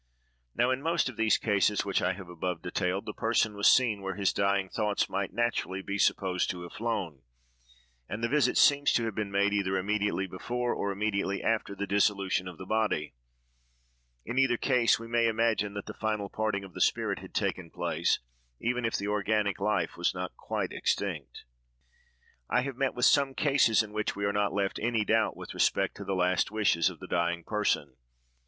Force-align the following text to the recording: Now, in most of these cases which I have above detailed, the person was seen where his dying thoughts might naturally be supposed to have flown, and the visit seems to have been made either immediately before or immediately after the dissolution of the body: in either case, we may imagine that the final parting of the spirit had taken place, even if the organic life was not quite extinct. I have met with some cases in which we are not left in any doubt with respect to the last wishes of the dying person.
Now, 0.55 0.71
in 0.71 0.81
most 0.81 1.09
of 1.09 1.15
these 1.15 1.37
cases 1.37 1.85
which 1.85 2.01
I 2.01 2.13
have 2.13 2.27
above 2.27 2.63
detailed, 2.63 3.05
the 3.05 3.13
person 3.13 3.55
was 3.55 3.71
seen 3.71 4.01
where 4.01 4.15
his 4.15 4.33
dying 4.33 4.67
thoughts 4.67 5.07
might 5.07 5.31
naturally 5.31 5.83
be 5.83 5.99
supposed 5.99 6.49
to 6.49 6.63
have 6.63 6.73
flown, 6.73 7.21
and 8.09 8.23
the 8.23 8.27
visit 8.27 8.57
seems 8.57 8.91
to 8.93 9.05
have 9.05 9.13
been 9.13 9.29
made 9.29 9.53
either 9.53 9.77
immediately 9.77 10.25
before 10.25 10.73
or 10.73 10.91
immediately 10.91 11.43
after 11.43 11.75
the 11.75 11.85
dissolution 11.85 12.47
of 12.47 12.57
the 12.57 12.65
body: 12.65 13.13
in 14.25 14.39
either 14.39 14.57
case, 14.57 14.97
we 14.97 15.07
may 15.07 15.27
imagine 15.27 15.75
that 15.75 15.85
the 15.85 15.93
final 15.93 16.29
parting 16.31 16.63
of 16.63 16.73
the 16.73 16.81
spirit 16.81 17.19
had 17.19 17.35
taken 17.35 17.69
place, 17.69 18.17
even 18.59 18.85
if 18.85 18.95
the 18.97 19.07
organic 19.07 19.59
life 19.59 19.97
was 19.97 20.15
not 20.15 20.35
quite 20.35 20.71
extinct. 20.73 21.45
I 22.49 22.61
have 22.61 22.75
met 22.75 22.95
with 22.95 23.05
some 23.05 23.35
cases 23.35 23.83
in 23.83 23.93
which 23.93 24.15
we 24.15 24.25
are 24.25 24.33
not 24.33 24.51
left 24.51 24.79
in 24.79 24.87
any 24.87 25.05
doubt 25.05 25.37
with 25.37 25.53
respect 25.53 25.95
to 25.97 26.03
the 26.03 26.15
last 26.15 26.49
wishes 26.49 26.89
of 26.89 26.99
the 26.99 27.05
dying 27.07 27.43
person. 27.43 27.97